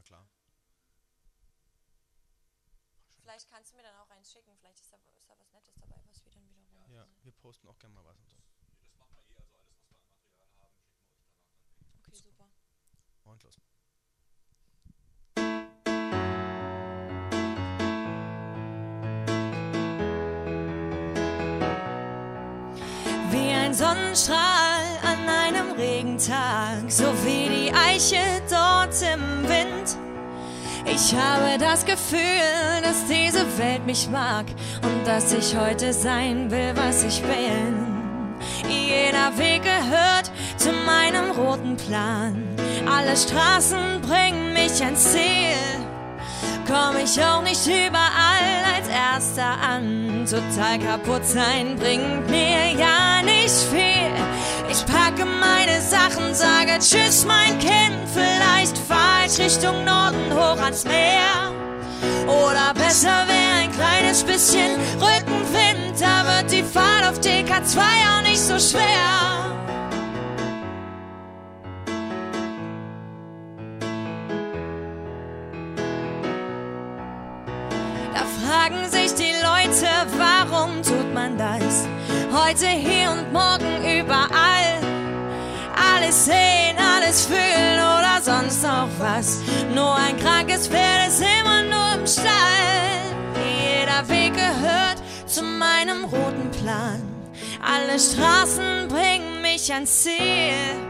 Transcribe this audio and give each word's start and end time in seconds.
Na 0.00 0.04
klar. 0.06 0.26
Vielleicht 3.20 3.50
kannst 3.50 3.72
du 3.72 3.76
mir 3.76 3.82
dann 3.82 3.96
auch 3.96 4.08
eins 4.10 4.32
schicken. 4.32 4.56
Vielleicht 4.56 4.80
ist 4.80 4.90
da, 4.90 4.96
ist 5.14 5.28
da 5.28 5.38
was 5.38 5.52
Nettes 5.52 5.76
dabei, 5.78 6.00
was 6.06 6.24
wir 6.24 6.32
dann 6.32 6.48
wiederum. 6.48 6.90
Ja, 6.90 7.06
wir 7.22 7.32
posten 7.32 7.68
auch 7.68 7.78
gerne 7.78 7.94
mal 7.94 8.04
was 8.06 8.18
und 8.18 8.30
so. 8.30 8.38
Nee, 8.38 8.78
das 8.80 8.96
machen 8.96 9.14
wir 9.14 9.22
eh. 9.22 9.36
Also 9.36 9.56
alles, 9.56 9.76
was 9.76 9.92
wir 9.92 10.00
an 10.00 10.06
Material 10.08 10.72
haben, 10.72 10.80
schicken 10.88 10.96
wir 11.04 11.04
euch 11.04 11.12
danach 11.12 11.28
dann 11.28 11.84
weg. 11.84 11.92
Okay, 11.98 12.14
super. 12.14 12.48
Und 13.24 13.42
los. 13.42 13.60
Wie 23.30 23.52
ein 23.52 23.74
Sonnenstrahl 23.74 24.59
Regentag, 26.20 26.90
so 26.90 27.04
wie 27.24 27.48
die 27.48 27.72
Eiche 27.72 28.18
dort 28.50 28.94
im 29.02 29.48
Wind. 29.48 29.96
Ich 30.84 31.14
habe 31.14 31.58
das 31.58 31.84
Gefühl, 31.84 32.20
dass 32.82 33.06
diese 33.06 33.46
Welt 33.58 33.86
mich 33.86 34.08
mag 34.10 34.46
und 34.82 35.06
dass 35.06 35.32
ich 35.32 35.56
heute 35.56 35.92
sein 35.92 36.50
will, 36.50 36.72
was 36.74 37.04
ich 37.04 37.22
bin. 37.22 37.86
Jeder 38.68 39.36
Weg 39.38 39.62
gehört 39.62 40.30
zu 40.56 40.70
meinem 40.72 41.30
roten 41.30 41.76
Plan. 41.76 42.44
Alle 42.86 43.16
Straßen 43.16 44.00
bringen 44.02 44.52
mich 44.52 44.82
ans 44.82 45.12
Ziel 45.12 45.80
komm 46.70 46.96
ich 47.02 47.20
auch 47.22 47.42
nicht 47.42 47.66
überall 47.66 48.74
als 48.76 48.88
Erster 48.88 49.56
an. 49.60 50.24
Total 50.24 50.78
kaputt 50.78 51.24
sein 51.24 51.76
bringt 51.76 52.30
mir 52.30 52.69
Tschüss, 56.80 57.26
mein 57.26 57.58
Kind. 57.58 58.08
Vielleicht 58.14 58.78
fahr 58.78 59.26
ich 59.26 59.38
Richtung 59.38 59.84
Norden 59.84 60.32
hoch 60.32 60.58
ans 60.62 60.84
Meer. 60.84 61.52
Oder 62.26 62.72
besser 62.72 63.26
wäre 63.26 63.64
ein 63.64 63.72
kleines 63.72 64.24
bisschen 64.24 64.80
Rückenwind. 64.94 66.00
Da 66.00 66.24
wird 66.24 66.50
die 66.50 66.62
Fahrt 66.62 67.04
auf 67.06 67.20
DK2 67.20 67.78
auch 67.78 68.22
nicht 68.22 68.40
so 68.40 68.58
schwer. 68.58 68.80
Da 78.14 78.24
fragen 78.40 78.88
sich 78.88 79.14
die 79.14 79.34
Leute, 79.42 79.86
warum 80.16 80.82
tut 80.82 81.12
man 81.12 81.36
das? 81.36 81.86
Heute 82.32 82.68
hier 82.68 83.10
und 83.10 83.32
morgen 83.34 84.00
überall. 84.00 84.39
Alles 86.10 86.24
sehen, 86.24 86.76
alles 86.76 87.24
fühlen 87.26 87.78
oder 87.78 88.20
sonst 88.20 88.64
auch 88.64 88.88
was. 88.98 89.38
Nur 89.72 89.94
ein 89.94 90.18
krankes 90.18 90.66
Pferd 90.66 91.06
ist 91.06 91.20
immer 91.20 91.62
nur 91.62 92.00
im 92.00 92.04
Stall. 92.04 93.14
Jeder 93.46 94.08
Weg 94.08 94.34
gehört 94.34 94.96
zu 95.26 95.44
meinem 95.44 96.04
roten 96.06 96.50
Plan. 96.50 97.00
Alle 97.62 97.96
Straßen 97.96 98.88
bringen 98.88 99.40
mich 99.40 99.72
ans 99.72 100.02
Ziel 100.02 100.80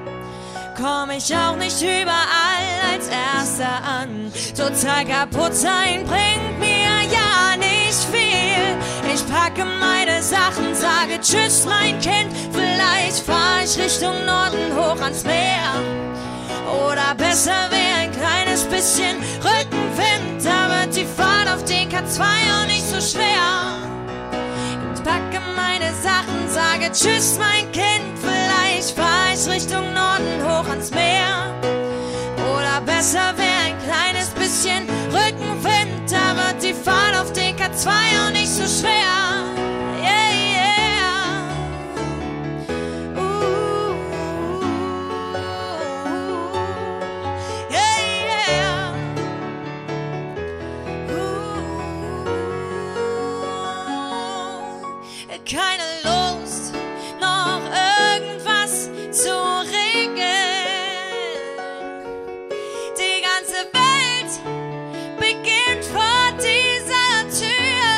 komm 0.80 1.10
ich 1.10 1.36
auch 1.36 1.56
nicht 1.56 1.82
überall 1.82 2.66
als 2.90 3.08
Erster 3.08 3.84
an. 3.84 4.32
Total 4.56 5.04
kaputt 5.04 5.54
sein 5.54 6.06
bringt 6.06 6.58
mir 6.58 6.96
ja 7.12 7.58
nicht 7.58 8.04
viel. 8.10 9.09
Packe 9.40 9.64
meine 9.64 10.22
Sachen, 10.22 10.74
sage 10.74 11.18
Tschüss, 11.18 11.64
mein 11.64 11.98
Kind. 11.98 12.30
Vielleicht 12.52 13.24
fahr 13.24 13.62
ich 13.64 13.78
Richtung 13.78 14.26
Norden 14.26 14.76
hoch 14.76 15.00
ans 15.00 15.24
Meer. 15.24 15.80
Oder 16.86 17.14
besser 17.16 17.70
wäre 17.70 18.00
ein 18.02 18.12
kleines 18.12 18.64
bisschen 18.64 19.16
Rückenwind. 19.40 20.44
Da 20.44 20.68
wird 20.68 20.94
die 20.94 21.06
Fahrt 21.06 21.48
auf 21.54 21.64
den 21.64 21.88
K2 21.88 22.20
auch 22.20 22.66
nicht 22.66 22.84
so 22.84 23.00
schwer. 23.00 23.80
Ich 24.94 25.02
packe 25.02 25.40
meine 25.56 25.90
Sachen, 26.02 26.40
sage 26.46 26.92
Tschüss, 26.92 27.38
mein 27.38 27.72
Kind. 27.72 28.12
Vielleicht 28.20 28.90
fahr 28.90 29.32
ich 29.32 29.48
Richtung 29.48 29.86
Norden 29.94 30.44
hoch 30.44 30.68
ans 30.68 30.90
Meer. 30.90 31.54
Oder 32.52 32.82
besser 32.84 33.32
wäre 33.38 33.60
ein 33.68 33.78
kleines 33.88 34.28
bisschen 34.34 34.86
Rückenwind. 35.08 36.12
Da 36.12 36.36
wird 36.36 36.62
die 36.62 36.74
Fahrt 36.74 37.18
auf 37.18 37.32
den 37.32 37.56
K2 37.56 38.09
keine 55.52 55.82
Lust, 56.04 56.72
noch 57.20 57.62
irgendwas 58.14 58.88
zu 59.10 59.34
regeln. 59.66 60.22
Die 62.96 63.20
ganze 63.20 63.66
Welt 63.72 64.32
beginnt 65.18 65.84
vor 65.92 66.30
dieser 66.38 67.28
Tür. 67.36 67.90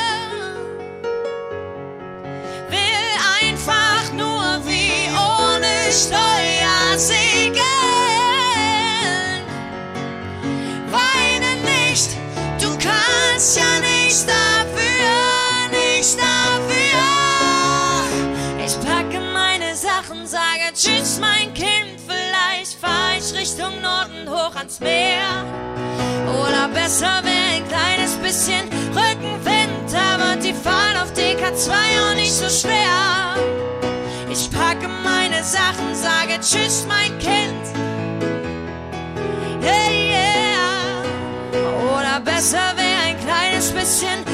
Will 2.71 3.11
einfach 3.43 4.05
nur 4.15 4.65
wie 4.65 5.11
ohne 5.11 5.93
Steuer 5.93 6.97
segeln. 6.97 7.63
Weine 10.91 11.57
nicht, 11.67 12.17
du 12.59 12.71
kannst 12.79 13.59
ja 13.59 13.81
nicht 13.81 14.27
und 20.13 20.29
sage 20.29 20.73
Tschüss, 20.75 21.19
mein 21.21 21.53
Kind, 21.55 21.97
vielleicht 22.07 22.75
fahr 22.75 23.17
ich 23.19 23.33
Richtung 23.35 23.81
Norden 23.81 24.29
hoch 24.29 24.55
ans 24.57 24.79
Meer. 24.81 25.45
Oder 26.41 26.69
besser 26.69 27.23
wäre 27.23 27.57
ein 27.57 27.69
kleines 27.69 28.17
bisschen 28.17 28.69
Rückenwind, 28.91 29.89
aber 29.95 30.37
die 30.37 30.53
Fahrt 30.53 30.97
auf 31.03 31.13
DK2 31.13 31.71
auch 31.71 32.15
nicht 32.15 32.33
so 32.33 32.49
schwer. 32.49 33.37
Ich 34.31 34.51
packe 34.51 34.89
meine 35.03 35.43
Sachen, 35.43 35.95
sage 35.95 36.41
Tschüss, 36.41 36.87
mein 36.87 37.19
Kind. 37.19 37.65
Yeah, 39.63 39.91
yeah. 39.91 41.03
Oder 41.97 42.21
besser 42.21 42.77
wäre 42.77 43.03
ein 43.09 43.19
kleines 43.21 43.71
bisschen 43.71 44.09
Rückenwind. 44.09 44.32